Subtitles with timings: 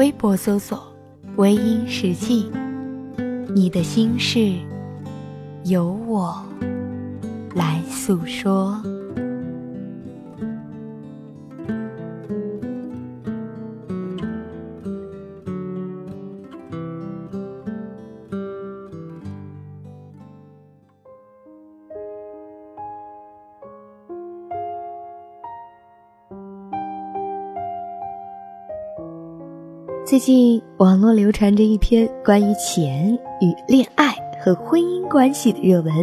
[0.00, 0.82] 微博搜索
[1.36, 2.50] “微音时记”。
[3.54, 4.54] 你的心事，
[5.64, 6.42] 由我
[7.54, 8.82] 来诉说。
[30.10, 35.94] 最近网络流传着一篇关于钱与恋爱和婚姻关系的热文，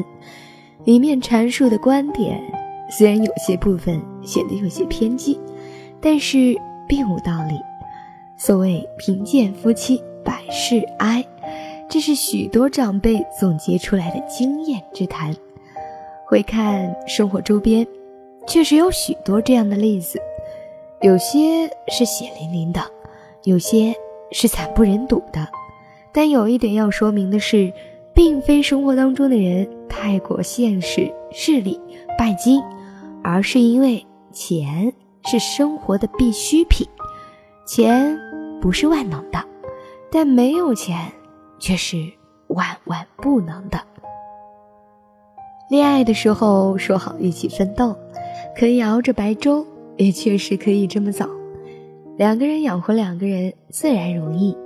[0.85, 2.41] 里面阐述的观点
[2.89, 5.37] 虽然有些部分显得有些偏激，
[5.99, 6.55] 但是
[6.87, 7.59] 并无道理。
[8.37, 11.21] 所谓贫贱夫妻百事哀，
[11.89, 15.35] 这是许多长辈总结出来的经验之谈。
[16.25, 17.85] 回看生活周边，
[18.47, 20.17] 确实有许多这样的例子，
[21.01, 22.79] 有些是血淋淋的。
[23.43, 23.93] 有些
[24.31, 25.47] 是惨不忍睹的，
[26.13, 27.71] 但有一点要说明的是，
[28.13, 31.79] 并非生活当中的人太过现实、势利、
[32.17, 32.61] 拜金，
[33.23, 34.91] 而是因为钱
[35.25, 36.87] 是生活的必需品。
[37.65, 38.17] 钱
[38.61, 39.43] 不是万能的，
[40.11, 41.11] 但没有钱
[41.59, 41.97] 却是
[42.47, 43.79] 万万不能的。
[45.69, 47.95] 恋爱的时候说好一起奋斗，
[48.57, 49.65] 可以熬着白粥，
[49.97, 51.27] 也确实可以这么早。
[52.17, 54.57] 两个人养活两个人自然容易，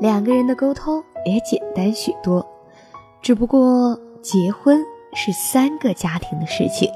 [0.00, 2.44] 两个人的沟通也简单许多。
[3.22, 6.90] 只不过结婚是三个家庭的事情，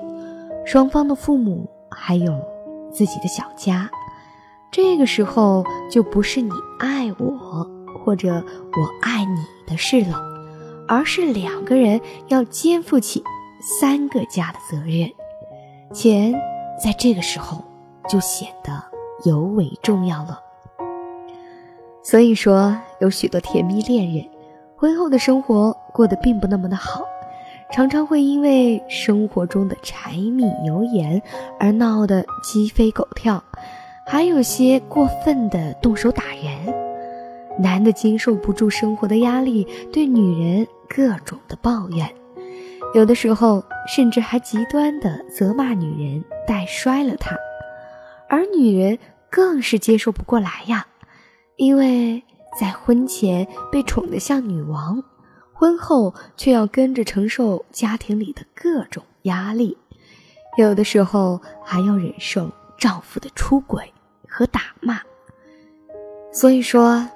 [0.67, 2.35] 双方的父母还有
[2.93, 3.89] 自己的小家，
[4.73, 7.65] 这个时候就不是你爱我
[8.05, 10.21] 或者我爱你的事了，
[10.89, 13.23] 而是两个人要肩负起
[13.81, 15.09] 三个家的责任，
[15.95, 16.35] 钱
[16.83, 17.63] 在这个时候
[18.09, 18.92] 就显得。
[19.25, 20.41] 尤为重要了。
[22.05, 24.25] 所以说，有许多甜蜜恋人，
[24.77, 27.05] 婚后的生活过得并不那么的好，
[27.71, 31.23] 常常会因为生活中的柴米油盐
[31.61, 33.43] 而闹得鸡飞狗跳，
[34.05, 36.75] 还有些过分的动手打人。
[37.57, 42.13] 男的经受不住生活的压力，对女人各种的抱怨，
[42.95, 47.37] 有的时候甚至还极端的责骂女人带摔了她，
[48.29, 48.99] 而女人。
[49.33, 50.87] 更是接受不过来呀，
[51.57, 52.23] 因为
[52.61, 55.03] 在婚前被宠得像女王，
[55.55, 59.79] 婚后却要跟着承受家庭里的各种压力，
[60.59, 63.91] 有的时候还要忍受丈夫的出轨
[64.29, 65.01] 和打骂。
[66.31, 67.09] 所以说，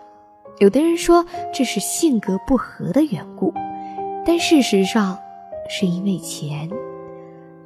[0.59, 1.23] 有的人说
[1.53, 3.53] 这是性格不合的缘故，
[4.25, 5.19] 但事实上
[5.69, 6.71] 是因为钱。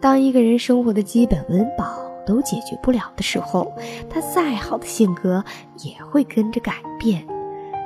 [0.00, 2.09] 当一个人生活的基本温饱。
[2.30, 3.72] 都解决不了的时候，
[4.08, 5.44] 他再好的性格
[5.82, 7.26] 也会跟着改变，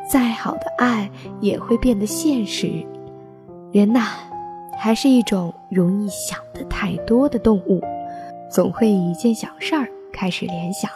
[0.06, 1.10] 再好的爱
[1.41, 2.84] 也会变得现实。
[3.72, 4.03] 人呐，
[4.77, 7.81] 还是一种容易想的太多的动物，
[8.50, 10.91] 总会以一件小事儿开始联想，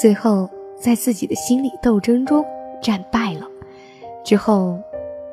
[0.00, 0.48] 最后
[0.80, 2.44] 在自己的心理斗争中
[2.80, 3.48] 战败了，
[4.22, 4.78] 之后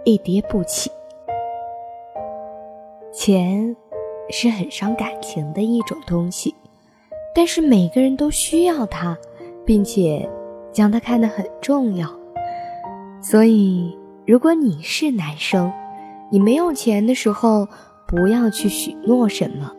[0.03, 0.89] 一跌不起。
[3.13, 3.75] 钱
[4.29, 6.55] 是很伤感情的一种东西。
[7.37, 9.15] 但是每个人都需要它，
[9.63, 10.27] 并且
[10.73, 12.09] 将它看得很重要。
[13.21, 15.71] 所以，如果你是男生，
[16.31, 17.67] 你没有钱的时候，
[18.07, 19.71] 不要去许诺什么。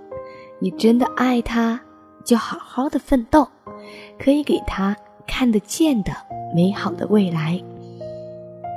[0.60, 1.80] 你真的爱他，
[2.24, 3.48] 就好好的奋斗，
[4.20, 4.96] 可以给他
[5.26, 6.12] 看得见的
[6.54, 7.60] 美好的未来。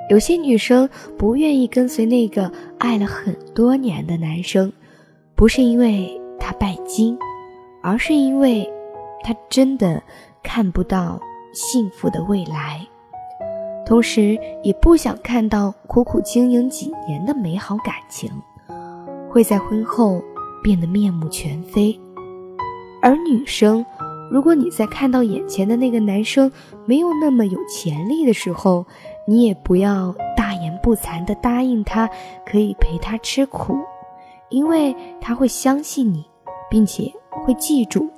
[0.09, 0.89] 有些女生
[1.19, 4.73] 不愿意跟随那个爱了很多年的男生，
[5.35, 7.15] 不是因为他拜金。
[7.81, 8.67] 而是因为，
[9.23, 10.01] 他真的
[10.43, 11.19] 看不到
[11.53, 12.85] 幸福的未来，
[13.85, 18.31] 同时也不想看到苦苦经营几年的美好感情，
[19.29, 20.21] 会在婚后
[20.63, 21.99] 变得面目全非。
[23.01, 23.83] 而女生，
[24.31, 26.51] 如果你在看到眼前的那个男生
[26.85, 28.85] 没有那么有潜力的时候，
[29.27, 32.09] 你也不要大言不惭地答应他
[32.45, 33.75] 可以陪他吃苦，
[34.49, 36.23] 因为他会相信你，
[36.69, 37.11] 并且。
[37.31, 38.09] 会记住，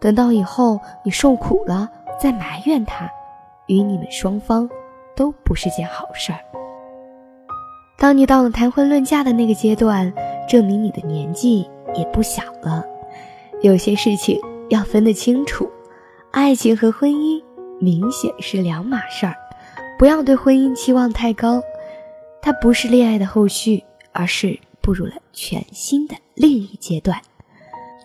[0.00, 1.88] 等到以后你受苦了
[2.20, 3.10] 再埋怨他，
[3.66, 4.68] 与你们双方
[5.14, 6.38] 都不是件好事儿。
[7.98, 10.12] 当你到了谈婚论嫁的那个阶段，
[10.48, 12.84] 证明你的年纪也不小了。
[13.62, 15.66] 有些事情要分得清楚，
[16.30, 17.42] 爱情和婚姻
[17.80, 19.34] 明显是两码事儿。
[19.98, 21.62] 不要对婚姻期望太高，
[22.42, 23.82] 它不是恋爱的后续，
[24.12, 27.18] 而是步入了全新的另一阶段。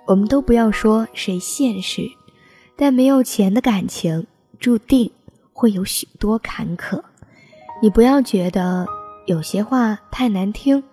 [0.05, 2.01] 我们都不要说谁现实，
[2.75, 4.25] 但没有钱的感情
[4.59, 5.11] 注定
[5.53, 7.01] 会有许多坎坷。
[7.81, 8.85] 你不要觉得
[9.25, 10.83] 有些话太难听，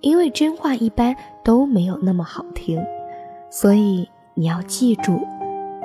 [0.00, 1.14] 因为真话一般
[1.44, 2.84] 都没有那么好听。
[3.50, 5.26] 所以你要记住，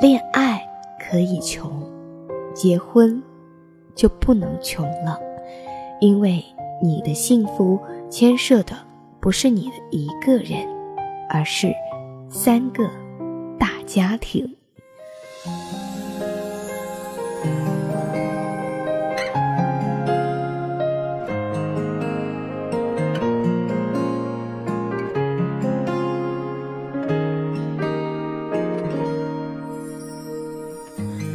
[0.02, 0.62] 恋爱
[1.00, 1.84] 可以穷，
[2.54, 3.22] 结婚。
[3.96, 5.20] 就不能穷了，
[6.00, 6.42] 因为
[6.82, 7.78] 你的幸福
[8.10, 8.74] 牵涉的
[9.20, 10.66] 不是你的一个人，
[11.30, 11.68] 而是
[12.30, 12.90] 三个
[13.58, 14.56] 大家庭。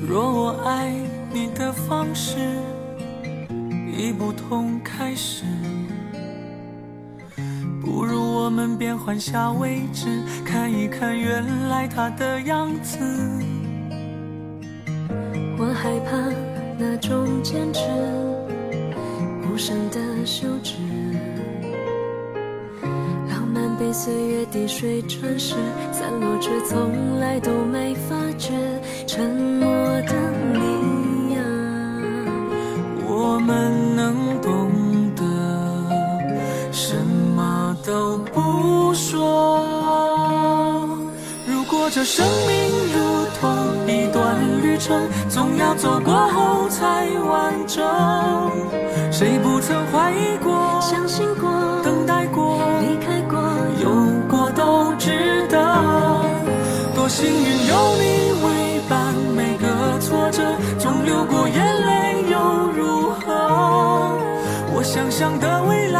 [0.08, 0.94] 若我爱
[1.32, 2.74] 你的方式。
[3.96, 5.44] 已不同开始，
[7.84, 12.98] 不如我们变换下位置，看一看原来他的样子。
[15.58, 16.16] 我害怕
[16.78, 17.82] 那种坚持，
[19.46, 20.74] 无声的休止，
[23.28, 25.54] 浪漫被岁月滴水穿石，
[25.92, 28.52] 散落却从来都没发觉，
[29.06, 29.68] 沉默
[30.02, 30.14] 的
[30.52, 31.40] 你呀，
[33.06, 33.84] 我们。
[41.90, 47.84] 这生命如同一段旅程，总要走过后才完整。
[49.12, 51.48] 谁不曾怀疑过、相信过、
[51.84, 53.38] 等待过、离开过、
[53.80, 53.88] 有
[54.28, 55.56] 过都值得。
[56.96, 60.42] 多幸运有你为伴，每个挫折
[60.78, 61.56] 总流过眼
[61.86, 62.38] 泪又
[62.74, 63.30] 如何？
[64.74, 65.93] 我想象的未来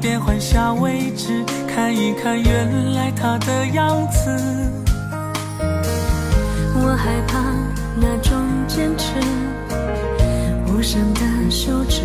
[0.00, 4.30] 变换下位置看原来他的样子，
[6.74, 7.38] 我害怕
[7.96, 8.32] 那种
[8.66, 9.12] 坚持，
[10.66, 12.00] 无声的休止，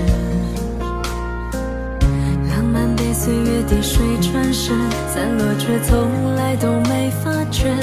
[2.49, 4.73] 浪漫被岁月滴水穿石，
[5.07, 7.73] 散落却从来都没发觉，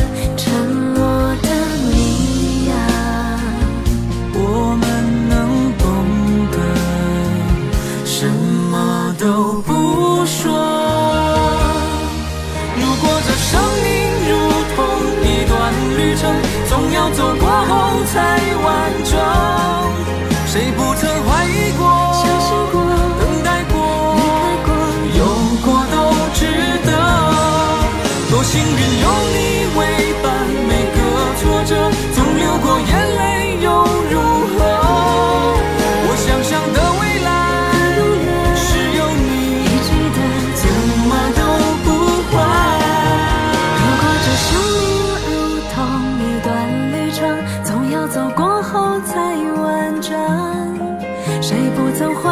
[52.02, 52.31] 谁